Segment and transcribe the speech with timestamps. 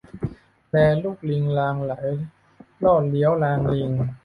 [0.69, 2.01] แลลูกลิงลางไหล้
[2.83, 3.91] ลอดเลี้ยวลางลิง